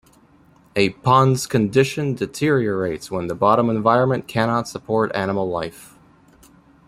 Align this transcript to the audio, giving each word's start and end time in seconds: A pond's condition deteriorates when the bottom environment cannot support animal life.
A 0.75 0.89
pond's 1.03 1.45
condition 1.45 2.15
deteriorates 2.15 3.11
when 3.11 3.27
the 3.27 3.35
bottom 3.35 3.69
environment 3.69 4.27
cannot 4.27 4.67
support 4.67 5.15
animal 5.15 5.47
life. 5.47 5.95